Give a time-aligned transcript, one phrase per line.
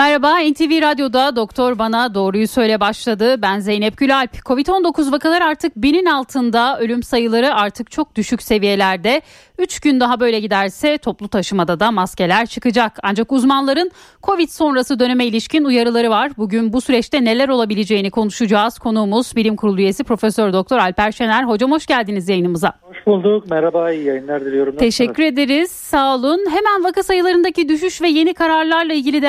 [0.00, 3.42] Merhaba NTV Radyo'da Doktor Bana Doğruyu Söyle başladı.
[3.42, 4.34] Ben Zeynep Gülalp.
[4.34, 9.22] Covid-19 vakalar artık binin altında, ölüm sayıları artık çok düşük seviyelerde.
[9.58, 12.98] 3 gün daha böyle giderse toplu taşımada da maskeler çıkacak.
[13.02, 13.90] Ancak uzmanların
[14.22, 16.32] Covid sonrası döneme ilişkin uyarıları var.
[16.36, 18.78] Bugün bu süreçte neler olabileceğini konuşacağız.
[18.78, 21.44] Konuğumuz Bilim Kurulu üyesi Profesör Doktor Alper Şener.
[21.44, 22.72] Hocam hoş geldiniz yayınımıza.
[22.82, 23.50] Hoş bulduk.
[23.50, 24.76] Merhaba, iyi yayınlar diliyorum.
[24.76, 25.70] Teşekkür ederiz.
[25.70, 26.46] Sağ olun.
[26.50, 29.22] Hemen vaka sayılarındaki düşüş ve yeni kararlarla ilgili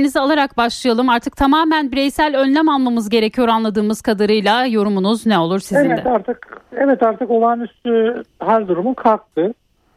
[0.00, 1.08] değerlendirmelerinizi alarak başlayalım.
[1.08, 4.66] Artık tamamen bireysel önlem almamız gerekiyor anladığımız kadarıyla.
[4.66, 6.10] Yorumunuz ne olur sizin evet, de?
[6.10, 9.54] Artık, evet artık olağanüstü hal durumu kalktı.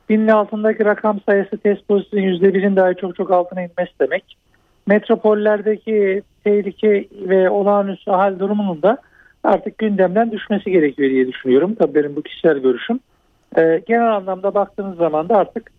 [0.09, 4.37] Binin altındaki rakam sayısı test pozitifinin %1'in dahi çok çok altına inmesi demek.
[4.87, 8.97] Metropollerdeki tehlike ve olağanüstü hal durumunun da
[9.43, 11.75] artık gündemden düşmesi gerekiyor diye düşünüyorum.
[11.75, 12.99] Tabii benim bu kişisel görüşüm.
[13.57, 15.71] Ee, genel anlamda baktığınız zaman da artık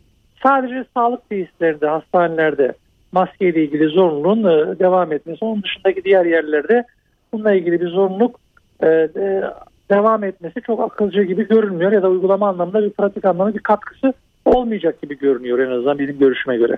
[0.43, 2.75] sadece sağlık tesislerinde, hastanelerde
[3.15, 5.45] maske ile ilgili zorunluluğun e, devam etmesi.
[5.45, 6.85] Onun dışındaki diğer yerlerde
[7.33, 8.41] bununla ilgili bir zorunluluk
[8.83, 9.43] e, e,
[9.91, 14.13] devam etmesi çok akılcı gibi görünmüyor ya da uygulama anlamında bir pratik anlamda bir katkısı
[14.45, 16.77] olmayacak gibi görünüyor en azından benim görüşüme göre.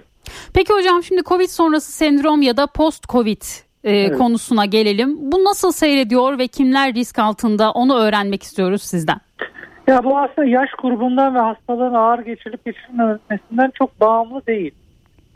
[0.55, 3.43] Peki hocam şimdi Covid sonrası sendrom ya da post Covid
[3.85, 4.19] e, evet.
[4.19, 5.17] konusuna gelelim.
[5.33, 9.17] Bu nasıl seyrediyor ve kimler risk altında onu öğrenmek istiyoruz sizden.
[9.87, 14.75] Ya bu aslında yaş grubundan ve hastalığın ağır geçirilip geçirilmemesinden çok bağımlı değil.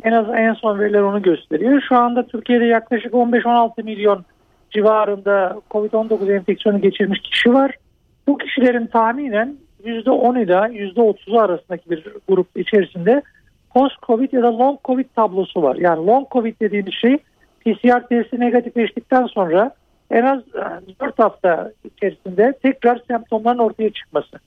[0.03, 1.83] En az en son veriler onu gösteriyor.
[1.89, 4.25] Şu anda Türkiye'de yaklaşık 15-16 milyon
[4.71, 7.75] civarında COVID-19 enfeksiyonu geçirmiş kişi var.
[8.27, 13.23] Bu kişilerin tahminen %10 ila %30'u arasındaki bir grup içerisinde
[13.75, 15.77] post-COVID ya da long COVID tablosu var.
[15.77, 17.19] Yani long COVID dediğimiz şey
[17.61, 19.75] PCR testi negatifleştikten sonra
[20.11, 20.41] en az
[21.01, 24.39] 4 hafta içerisinde tekrar semptomların ortaya çıkması.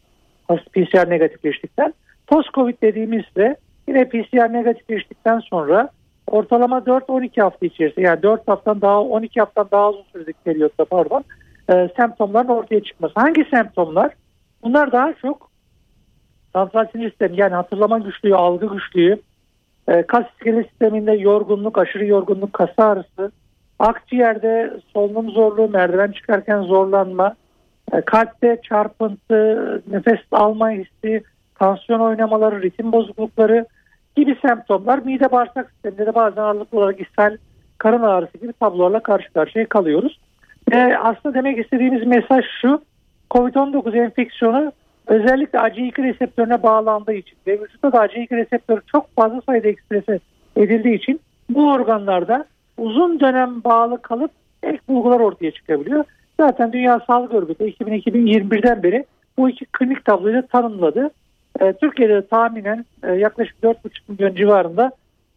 [0.48, 1.94] PCR negatifleştikten.
[2.28, 3.56] Post-COVID dediğimiz de
[3.88, 5.90] yine PCR negatifleştikten sonra
[6.28, 11.24] ortalama 4-12 hafta içerisinde yani 4 haftadan daha 12 haftadan daha uzun sürdeki periyotta pardon
[11.70, 13.14] e, semptomların ortaya çıkması.
[13.16, 14.14] Hangi semptomlar?
[14.64, 15.50] Bunlar daha çok
[16.54, 19.20] santral sinir sistemi yani hatırlama güçlüğü, algı güçlüğü,
[19.88, 23.32] e, kas iskelet sisteminde yorgunluk, aşırı yorgunluk, kas ağrısı,
[23.80, 27.36] akciğerde solunum zorluğu, merdiven çıkarken zorlanma,
[27.94, 31.24] e, kalpte çarpıntı, nefes alma hissi,
[31.60, 33.66] tansiyon oynamaları, ritim bozuklukları
[34.16, 37.38] gibi semptomlar mide bağırsak sisteminde de bazen ağırlıklı olarak ishal,
[37.78, 40.20] karın ağrısı gibi tablolarla karşı karşıya kalıyoruz.
[40.72, 42.82] E, aslında demek istediğimiz mesaj şu,
[43.32, 44.72] COVID-19 enfeksiyonu
[45.08, 50.20] özellikle ACE2 reseptörüne bağlandığı için ve vücutta da ACE2 reseptörü çok fazla sayıda eksprese
[50.56, 51.20] edildiği için
[51.50, 52.46] bu organlarda
[52.78, 54.32] uzun dönem bağlı kalıp
[54.64, 56.06] ek bulgular ortaya çıkabiliyor.
[56.40, 59.06] Zaten Dünya Sağlık Örgütü 2021'den beri
[59.38, 61.10] bu iki klinik tabloyu da tanımladı.
[61.62, 63.78] E, Türkiye'de tahminen e, yaklaşık 4,5
[64.08, 64.92] milyon civarında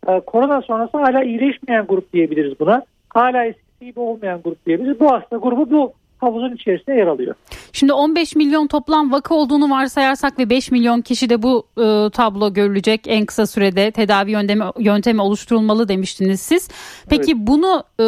[0.09, 2.83] e, korona sonrası hala iyileşmeyen grup diyebiliriz buna.
[3.09, 5.01] Hala eskisi gibi olmayan grup diyebiliriz.
[5.01, 7.35] Bu hasta grubu bu havuzun içerisinde yer alıyor.
[7.73, 12.53] Şimdi 15 milyon toplam vaka olduğunu varsayarsak ve 5 milyon kişi de bu e, tablo
[12.53, 16.69] görülecek en kısa sürede tedavi yöntemi, yöntemi oluşturulmalı demiştiniz siz.
[17.11, 17.47] Peki evet.
[17.47, 18.07] bunu e,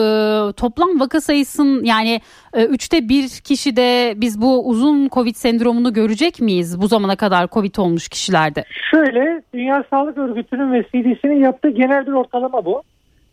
[0.53, 2.21] toplam vaka sayısının yani
[2.55, 7.77] e, üçte bir kişide biz bu uzun Covid sendromunu görecek miyiz bu zamana kadar Covid
[7.77, 8.65] olmuş kişilerde?
[8.91, 12.83] Şöyle Dünya Sağlık Örgütü'nün ve CDC'nin yaptığı genel bir ortalama bu.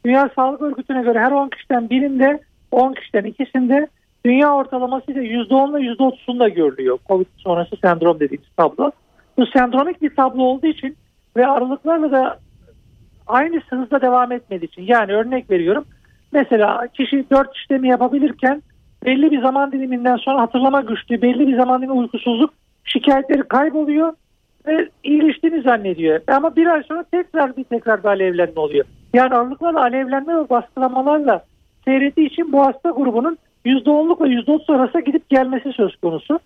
[0.05, 2.39] Dünya Sağlık Örgütü'ne göre her 10 kişiden birinde
[2.71, 3.87] 10 kişiden ikisinde
[4.25, 6.99] Dünya ortalaması ise %10 ile %30'unda görülüyor.
[7.07, 8.91] Covid sonrası sendrom dediğimiz tablo.
[9.37, 10.95] Bu sendromik bir tablo olduğu için
[11.37, 12.39] ve aralıklarla da
[13.27, 14.81] aynı hızda devam etmediği için.
[14.81, 15.85] Yani örnek veriyorum.
[16.31, 18.63] Mesela kişi 4 işlemi yapabilirken
[19.05, 22.53] belli bir zaman diliminden sonra hatırlama güçlüğü, belli bir zaman dilimi uykusuzluk
[22.83, 24.13] şikayetleri kayboluyor
[24.67, 26.19] ve iyileştiğini zannediyor.
[26.27, 28.85] Ama bir ay sonra tekrar bir tekrar bir alevlenme oluyor.
[29.13, 31.43] Yani aralıklarla alevlenme ve baskılamalarla
[31.85, 36.39] seyrettiği için bu hasta grubunun %10'lukla %30 arasında gidip gelmesi söz konusu.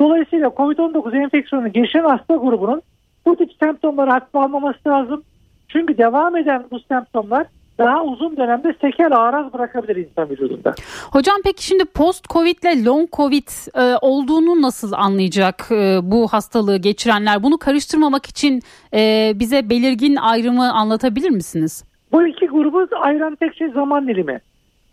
[0.00, 2.82] Dolayısıyla COVID-19 enfeksiyonu geçiren hasta grubunun
[3.26, 5.22] bu tip semptomları hafife almaması lazım.
[5.68, 7.46] Çünkü devam eden bu semptomlar
[7.78, 10.74] daha uzun dönemde sekel araz bırakabilir insan vücudunda.
[11.12, 16.76] Hocam peki şimdi post covid ile long covid e, olduğunu nasıl anlayacak e, bu hastalığı
[16.76, 17.42] geçirenler?
[17.42, 18.62] Bunu karıştırmamak için
[18.94, 21.84] e, bize belirgin ayrımı anlatabilir misiniz?
[22.12, 24.40] Bu iki grubu ayıran tek şey zaman dilimi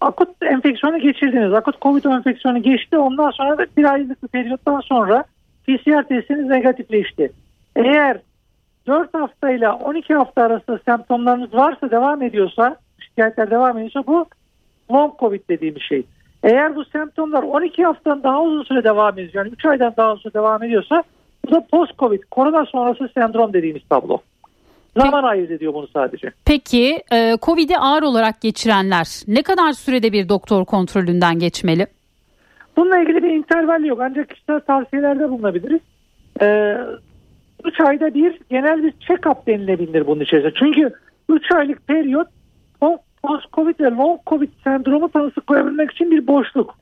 [0.06, 1.54] akut enfeksiyonu geçirdiniz.
[1.54, 2.98] Akut COVID enfeksiyonu geçti.
[2.98, 5.24] Ondan sonra da bir aylık bir periyottan sonra
[5.68, 7.32] PCR testiniz negatifleşti.
[7.76, 8.18] Eğer
[8.88, 14.26] 4 hafta ile 12 hafta arasında semptomlarınız varsa devam ediyorsa, şikayetler devam ediyorsa bu
[14.92, 16.06] long COVID dediğimiz şey.
[16.44, 20.22] Eğer bu semptomlar 12 haftadan daha uzun süre devam ediyor, yani 3 aydan daha uzun
[20.22, 21.04] süre devam ediyorsa
[21.48, 24.22] Bu da post-covid, korona sonrası sendrom dediğimiz tablo.
[24.98, 26.31] Zaman ayırt ediyor bunu sadece.
[26.45, 31.88] Peki e, Covid'i ağır olarak geçirenler ne kadar sürede bir doktor kontrolünden geçmeli?
[32.78, 35.81] Bununla ilgili bir interval yok ancak kişisel tavsiyelerde bulunabiliriz.
[36.42, 36.78] Ee,
[37.66, 40.54] 3 ayda bir genel bir check-up denilebilir bunun içerisinde.
[40.60, 40.94] Çünkü
[41.30, 42.28] 3 aylık periyot
[43.24, 46.75] post-covid ve long-covid sendromu tanısı koyabilmek için bir boşluk.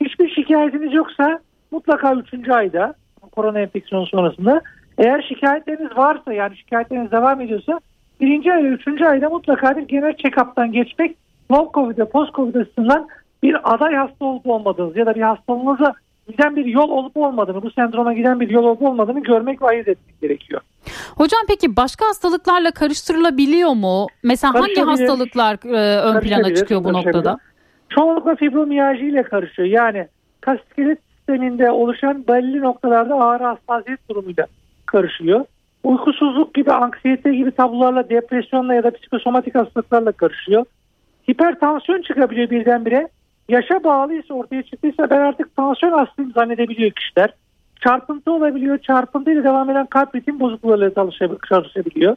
[0.00, 1.40] Hiçbir şikayetiniz yoksa
[1.70, 2.48] mutlaka 3.
[2.48, 2.94] ayda
[3.32, 4.62] korona enfeksiyonu sonrasında
[4.98, 7.80] eğer şikayetleriniz varsa yani şikayetleriniz devam ediyorsa
[8.20, 11.16] birinci ay ve üçüncü ayda mutlaka bir genel check-up'tan geçmek
[11.52, 13.08] long covid ve post covid açısından
[13.42, 15.94] bir aday hasta olup olmadığınız ya da bir hastalığınıza
[16.28, 19.88] giden bir yol olup olmadığını, bu sendroma giden bir yol olup olmadığını görmek ve ayırt
[19.88, 20.60] etmek gerekiyor.
[21.16, 24.06] Hocam peki başka hastalıklarla karıştırılabiliyor mu?
[24.22, 27.38] Mesela hangi hastalıklar e, ön plana çıkıyor bu noktada?
[27.88, 29.68] Çoğunlukla fibromiyalji ile karışıyor.
[29.68, 30.08] Yani
[30.40, 34.46] kas iskelet sisteminde oluşan belli noktalarda ağrı hassasiyet durumuyla
[34.86, 35.44] karışıyor.
[35.84, 40.64] Uykusuzluk gibi, anksiyete gibi tablolarla, depresyonla ya da psikosomatik hastalıklarla karışıyor.
[41.30, 43.08] Hipertansiyon çıkabiliyor birdenbire.
[43.48, 47.30] Yaşa bağlıysa ortaya çıktıysa ben artık tansiyon hastayım zannedebiliyor kişiler.
[47.84, 48.78] Çarpıntı olabiliyor.
[48.78, 51.10] Çarpıntıyla devam eden kalp ritim bozukluklarıyla
[51.48, 52.16] çalışabiliyor.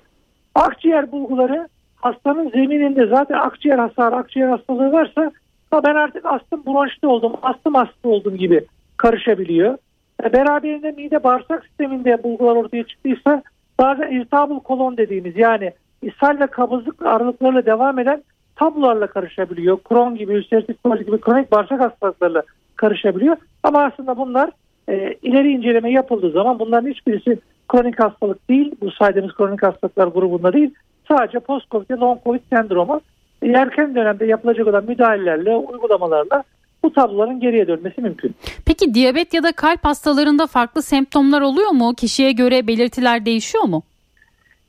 [0.56, 5.32] Akciğer bulguları hastanın zemininde zaten akciğer hasarı, akciğer hastalığı varsa
[5.74, 8.66] ben artık astım bronşit oldum, astım hasta oldum gibi
[8.98, 9.78] karışabiliyor.
[10.24, 13.44] Beraberinde mide bağırsak sisteminde bulgular ortaya çıktıysa
[13.80, 15.72] bazen irtabul kolon dediğimiz yani
[16.02, 18.24] ishal ve kabızlık aralıklarıyla devam eden
[18.56, 19.80] tablolarla karışabiliyor.
[19.90, 22.44] Kron gibi, ülseratif kolit gibi kronik bağırsak hastalıklarıyla
[22.76, 23.38] karışabiliyor.
[23.64, 24.50] Ama aslında bunlar
[24.90, 28.76] e, ileri inceleme yapıldığı zaman bunların hiçbirisi kronik hastalık değil.
[28.82, 30.74] Bu saydığımız kronik hastalıklar grubunda değil.
[31.08, 33.02] Sadece post-covid long-covid sendromu
[33.44, 36.44] erken dönemde yapılacak olan müdahalelerle, uygulamalarla
[36.84, 38.36] bu tabloların geriye dönmesi mümkün.
[38.66, 41.94] Peki diyabet ya da kalp hastalarında farklı semptomlar oluyor mu?
[41.98, 43.84] Kişiye göre belirtiler değişiyor mu?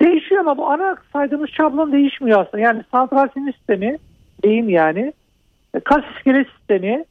[0.03, 2.59] Değişiyor ama bu ana saydığımız şablon değişmiyor aslında.
[2.59, 3.97] Yani santral sinir sistemi,
[4.45, 5.13] beyin yani,
[5.85, 7.05] kas iskelet sistemi,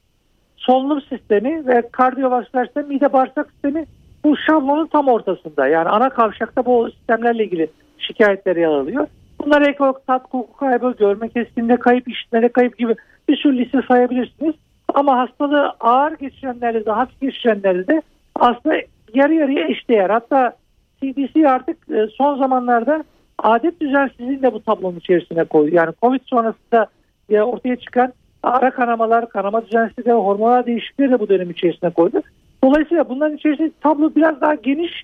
[0.58, 3.86] solunum sistemi ve kardiyovasküler sistemi, mide bağırsak sistemi
[4.24, 5.68] bu şablonun tam ortasında.
[5.68, 7.68] Yani ana kavşakta bu sistemlerle ilgili
[7.98, 9.08] şikayetler yer alıyor.
[9.46, 12.96] Bunlar ek olarak tat, koku kaybı, görme keskinliğinde kayıp, işitmede kayıp gibi
[13.30, 14.56] bir sürü liste sayabilirsiniz.
[14.94, 18.02] Ama hastalığı ağır geçirenlerde de hafif geçirenlerde de
[18.36, 18.76] aslında
[19.14, 20.10] yarı yarıya eşdeğer.
[20.10, 20.54] Hatta
[21.02, 23.04] CDC artık e, son zamanlarda
[23.38, 25.76] adet düzensizliğini de bu tablonun içerisine koydu.
[25.76, 26.88] Yani Covid sonrasında
[27.32, 28.14] ortaya çıkan
[28.44, 32.22] ara kanamalar, kanama düzensizliği ve hormonal değişiklikleri de bu dönem içerisine koydu.
[32.64, 35.04] Dolayısıyla bunların içerisinde tablo biraz daha geniş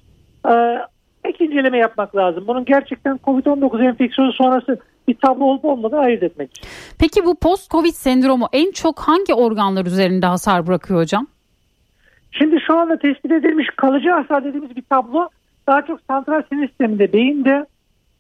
[0.50, 0.54] e,
[1.24, 2.44] ek inceleme yapmak lazım.
[2.48, 6.70] Bunun gerçekten COVID-19 enfeksiyonu sonrası bir tablo olup olmadığını ayırt etmek için.
[7.00, 11.28] Peki bu post-COVID sendromu en çok hangi organlar üzerinde hasar bırakıyor hocam?
[12.32, 15.30] Şimdi şu anda tespit edilmiş kalıcı hasar dediğimiz bir tablo
[15.68, 17.66] daha çok santral sinir sisteminde, beyinde,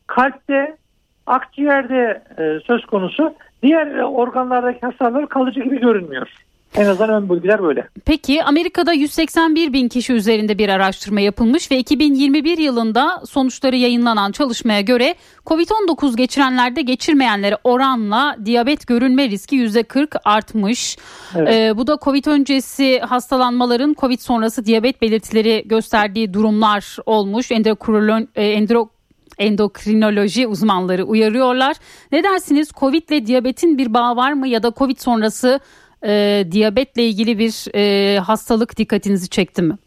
[0.07, 0.77] kalpte,
[1.25, 3.33] akciğerde e, söz konusu.
[3.63, 6.29] Diğer organlardaki hasarlar kalıcı gibi görünmüyor.
[6.77, 7.87] En azından ön bilgiler böyle.
[8.05, 14.81] Peki Amerika'da 181 bin kişi üzerinde bir araştırma yapılmış ve 2021 yılında sonuçları yayınlanan çalışmaya
[14.81, 20.97] göre COVID-19 geçirenlerde geçirmeyenlere oranla diyabet görülme riski %40 artmış.
[21.35, 21.53] Evet.
[21.53, 27.51] Ee, bu da COVID öncesi hastalanmaların COVID sonrası diyabet belirtileri gösterdiği durumlar olmuş.
[27.51, 28.89] Endokrinoloji endro
[29.37, 31.75] endokrinoloji uzmanları uyarıyorlar.
[32.11, 32.69] Ne dersiniz?
[32.79, 35.59] Covid ile diyabetin bir bağı var mı ya da Covid sonrası
[36.05, 39.77] e, diyabetle ilgili bir e, hastalık dikkatinizi çekti mi?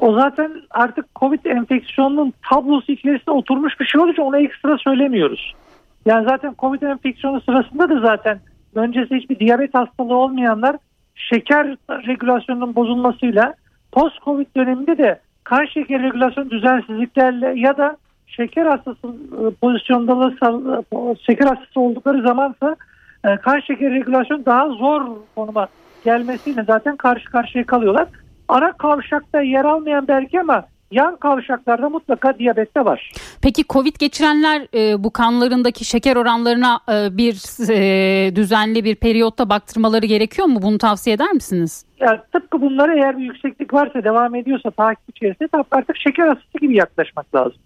[0.00, 5.54] O zaten artık Covid enfeksiyonunun tablosu içerisinde oturmuş bir şey olduğu için ona ekstra söylemiyoruz.
[6.06, 8.40] Yani zaten Covid enfeksiyonu sırasında da zaten
[8.74, 10.76] öncesi hiçbir diyabet hastalığı olmayanlar
[11.14, 13.54] şeker regülasyonunun bozulmasıyla
[13.92, 20.32] post Covid döneminde de kan şeker regülasyon düzensizliklerle ya da şeker hastası e, pozisyonda
[21.26, 22.76] şeker hastası oldukları zamansa
[23.26, 25.02] e, kan şeker regülasyon daha zor
[25.34, 25.68] konuma
[26.04, 28.08] gelmesiyle zaten karşı karşıya kalıyorlar.
[28.48, 33.12] Ana kavşakta yer almayan belki ama yan kavşaklarda mutlaka diyabette var.
[33.42, 37.34] Peki Covid geçirenler e, bu kanlarındaki şeker oranlarına e, bir
[37.70, 40.62] e, düzenli bir periyotta baktırmaları gerekiyor mu?
[40.62, 41.84] Bunu tavsiye eder misiniz?
[42.00, 46.76] Ya, tıpkı bunlara eğer bir yükseklik varsa devam ediyorsa takip içerisinde artık şeker hastası gibi
[46.76, 47.58] yaklaşmak lazım.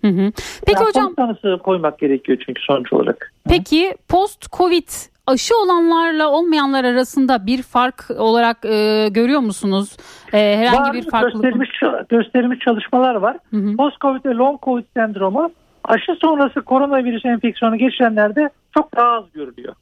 [0.00, 0.32] Hı hı.
[0.66, 3.32] Peki yani hocam tanısı koymak gerekiyor çünkü sonuç olarak.
[3.48, 4.88] Peki post covid
[5.26, 9.96] aşı olanlarla olmayanlar arasında bir fark olarak e, görüyor musunuz?
[10.32, 11.70] E, herhangi var, bir farklılık gösterilmiş,
[12.08, 13.36] gösterilmiş çalışmalar var.
[13.76, 15.50] Post covid ve long covid sendromu
[15.84, 19.74] aşı sonrası koronavirüs enfeksiyonu geçirenlerde çok daha az görülüyor.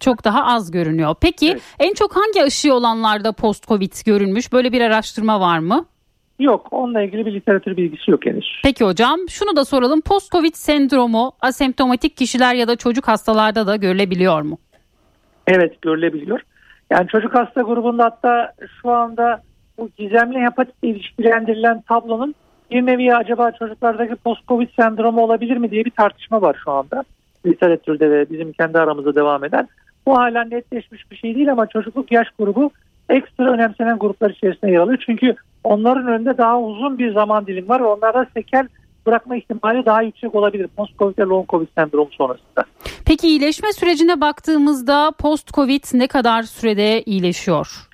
[0.00, 1.14] Çok daha az görünüyor.
[1.20, 1.62] Peki evet.
[1.78, 4.52] en çok hangi aşı olanlarda post covid görülmüş?
[4.52, 5.84] Böyle bir araştırma var mı?
[6.40, 6.68] Yok.
[6.70, 8.60] Onunla ilgili bir literatür bilgisi yok henüz.
[8.64, 10.00] Peki hocam şunu da soralım.
[10.00, 14.58] Post-Covid sendromu asemptomatik kişiler ya da çocuk hastalarda da görülebiliyor mu?
[15.46, 16.40] Evet görülebiliyor.
[16.90, 19.42] Yani çocuk hasta grubunda hatta şu anda
[19.78, 22.34] bu gizemli hepatitle ilişkilendirilen tablonun
[22.70, 27.04] bir nevi acaba çocuklardaki post-covid sendromu olabilir mi diye bir tartışma var şu anda.
[27.46, 29.68] Literatürde ve bizim kendi aramızda devam eden.
[30.06, 32.70] Bu hala netleşmiş bir şey değil ama çocukluk yaş grubu
[33.08, 35.02] ekstra önemsenen gruplar içerisinde yer alıyor.
[35.06, 38.68] Çünkü onların önünde daha uzun bir zaman dilimi var ve onlarda sekel
[39.06, 42.64] bırakma ihtimali daha yüksek olabilir post-covid ve long covid sendromu sonrasında.
[43.06, 47.90] Peki iyileşme sürecine baktığımızda post-covid ne kadar sürede iyileşiyor?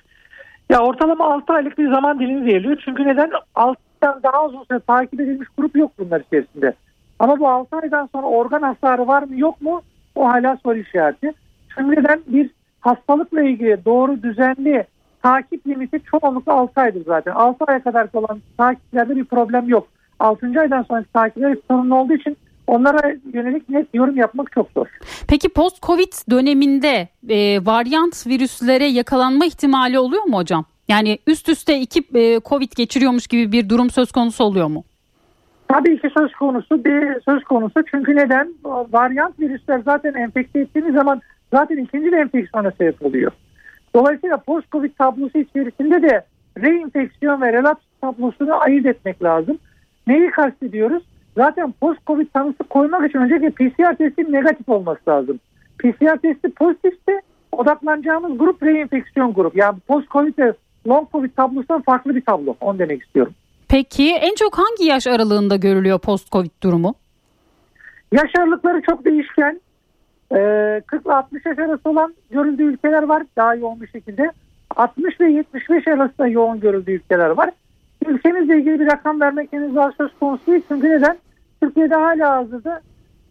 [0.69, 2.81] Ya ortalama 6 aylık bir zaman dilimi veriliyor.
[2.85, 3.31] Çünkü neden?
[3.55, 6.73] 6'dan daha uzun süre takip edilmiş grup yok bunlar içerisinde.
[7.19, 9.81] Ama bu 6 aydan sonra organ hasarı var mı yok mu?
[10.15, 11.33] O hala soru işareti.
[11.77, 12.21] Çünkü neden?
[12.27, 14.85] Bir hastalıkla ilgili doğru düzenli
[15.23, 17.31] takip limiti çoğunlukla 6 aydır zaten.
[17.31, 19.87] 6 aya kadar olan takiplerde bir problem yok.
[20.19, 20.59] 6.
[20.59, 24.87] aydan sonraki takipler sorunlu olduğu için onlara yönelik net yorum yapmak çok zor.
[25.27, 30.65] Peki post-covid döneminde e, varyant virüslere yakalanma ihtimali oluyor mu hocam?
[30.87, 34.83] Yani üst üste iki e, covid geçiriyormuş gibi bir durum söz konusu oluyor mu?
[35.67, 38.53] Tabii ki söz konusu bir söz konusu çünkü neden?
[38.63, 41.21] Varyant virüsler zaten enfekte ettiğiniz zaman
[41.53, 43.31] zaten ikinci bir enfeksiyona sebep oluyor.
[43.95, 46.25] Dolayısıyla post-covid tablosu içerisinde de
[46.61, 49.57] reinfeksiyon ve relaps tablosunu ayırt etmek lazım.
[50.07, 51.03] Neyi kastediyoruz?
[51.37, 55.39] Zaten post-covid tanısı koymak için öncelikle PCR testi negatif olması lazım.
[55.79, 59.55] PCR testi pozitifse odaklanacağımız grup reinfeksiyon grup.
[59.55, 60.53] Yani post-covid ve
[60.87, 62.55] long covid tablosundan farklı bir tablo.
[62.61, 63.33] Onu demek istiyorum.
[63.67, 66.95] Peki en çok hangi yaş aralığında görülüyor post-covid durumu?
[68.11, 69.61] Yaş aralıkları çok değişken.
[70.31, 74.31] Ee, 40 ile 60 yaş arası olan görüldüğü ülkeler var daha yoğun bir şekilde.
[74.75, 77.49] 60 ve 75 arasında yoğun görüldüğü ülkeler var.
[78.07, 80.61] Ülkemizle ilgili bir rakam vermek henüz daha söz konusu değil.
[80.67, 81.17] Çünkü neden?
[81.61, 82.81] Türkiye'de hala hazırda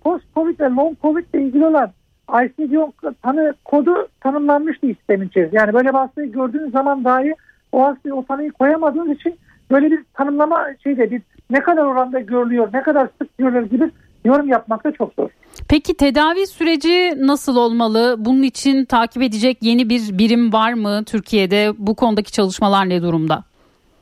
[0.04, 1.90] post-covid ve long-covid ile ilgili olan
[2.28, 5.56] ICD-10 tanı kodu tanımlanmış değil sistemin içerisinde.
[5.56, 7.34] Yani böyle bir hastayı gördüğünüz zaman dahi
[7.72, 9.36] o hastayı o tanıyı koyamadığınız için
[9.70, 13.90] böyle bir tanımlama şeyde bir ne kadar oranda görülüyor, ne kadar sık görülür gibi
[14.24, 15.30] yorum yapmak da çok zor.
[15.68, 18.16] Peki tedavi süreci nasıl olmalı?
[18.18, 21.72] Bunun için takip edecek yeni bir birim var mı Türkiye'de?
[21.78, 23.44] Bu konudaki çalışmalar ne durumda?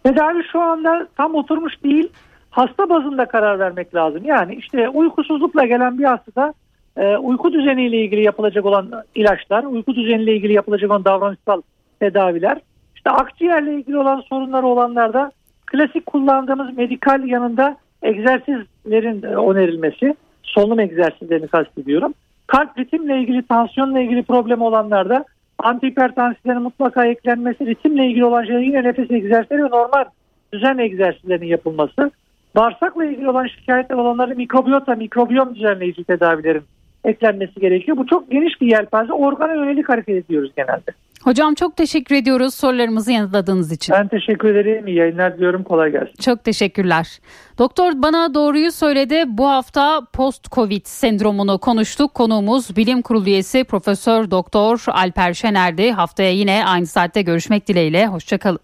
[0.04, 2.08] Tedavi şu anda tam oturmuş değil.
[2.50, 4.22] Hasta bazında karar vermek lazım.
[4.24, 6.54] Yani işte uykusuzlukla gelen bir hastada
[6.96, 11.62] e, uyku düzeniyle ilgili yapılacak olan ilaçlar, uyku düzeniyle ilgili yapılacak olan davranışsal
[12.00, 12.58] tedaviler,
[12.96, 15.32] işte akciğerle ilgili olan sorunları olanlarda
[15.66, 22.14] klasik kullandığımız medikal yanında egzersizlerin önerilmesi, solunum egzersizlerini kastediyorum.
[22.46, 25.24] Kalp ritimle ilgili, tansiyonla ilgili problem olanlarda
[25.58, 30.04] antihipertansiyonların mutlaka eklenmesi, ritimle ilgili olan şeyler yine nefes egzersizleri ve normal
[30.52, 32.10] düzen egzersizlerinin yapılması.
[32.56, 36.62] Bağırsakla ilgili olan şikayetler olanların mikrobiyota, mikrobiyom düzenleyici tedavilerin
[37.04, 37.96] eklenmesi gerekiyor.
[37.96, 39.12] Bu çok geniş bir yelpaze.
[39.12, 40.92] Organa yönelik hareket ediyoruz genelde.
[41.24, 43.94] Hocam çok teşekkür ediyoruz sorularımızı yanıtladığınız için.
[43.94, 44.86] Ben teşekkür ederim.
[44.86, 45.62] İyi yayınlar diliyorum.
[45.62, 46.14] Kolay gelsin.
[46.20, 47.18] Çok teşekkürler.
[47.58, 49.24] Doktor bana doğruyu söyledi.
[49.26, 52.14] Bu hafta post-covid sendromunu konuştuk.
[52.14, 55.92] Konuğumuz Bilim Kurulu üyesi Profesör Doktor Alper Şener'di.
[55.92, 58.06] Haftaya yine aynı saatte görüşmek dileğiyle.
[58.06, 58.60] Hoşçakalın.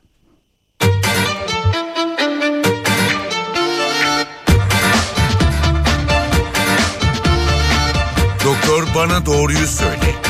[8.44, 10.29] Doktor bana doğruyu söyle.